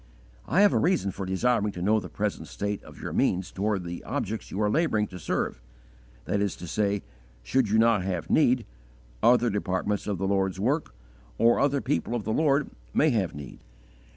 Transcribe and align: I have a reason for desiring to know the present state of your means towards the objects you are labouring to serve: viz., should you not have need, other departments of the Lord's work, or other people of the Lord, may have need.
I 0.47 0.61
have 0.61 0.73
a 0.73 0.79
reason 0.79 1.11
for 1.11 1.27
desiring 1.27 1.71
to 1.73 1.81
know 1.83 1.99
the 1.99 2.09
present 2.09 2.47
state 2.47 2.83
of 2.83 2.99
your 2.99 3.13
means 3.13 3.51
towards 3.51 3.85
the 3.85 4.03
objects 4.03 4.49
you 4.49 4.59
are 4.59 4.67
labouring 4.67 5.05
to 5.09 5.19
serve: 5.19 5.61
viz., 6.25 6.99
should 7.43 7.69
you 7.69 7.77
not 7.77 8.01
have 8.01 8.27
need, 8.27 8.65
other 9.21 9.51
departments 9.51 10.07
of 10.07 10.17
the 10.17 10.27
Lord's 10.27 10.59
work, 10.59 10.95
or 11.37 11.59
other 11.59 11.81
people 11.81 12.15
of 12.15 12.23
the 12.23 12.33
Lord, 12.33 12.71
may 12.95 13.11
have 13.11 13.35
need. 13.35 13.59